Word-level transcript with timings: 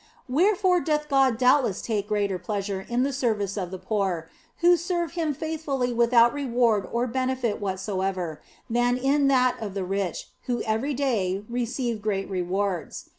Wherefore 0.27 0.79
doth 0.81 1.07
God 1.09 1.37
doubtless 1.37 1.79
take 1.79 2.07
greater 2.07 2.39
pleasure 2.39 2.81
in 2.89 3.03
the 3.03 3.13
service 3.13 3.55
of 3.55 3.69
the 3.69 3.77
poor, 3.77 4.31
who 4.61 4.75
serve 4.75 5.11
Him 5.11 5.31
faithfully 5.35 5.93
without 5.93 6.33
reward 6.33 6.89
or 6.91 7.05
benefit 7.05 7.61
whatsoever, 7.61 8.41
than 8.67 8.97
in 8.97 9.27
that 9.27 9.57
of 9.61 9.75
the 9.75 9.85
rich, 9.85 10.29
who 10.47 10.63
every 10.63 10.95
day 10.95 11.43
receive 11.47 12.01
great 12.01 12.27
rewards. 12.31 13.09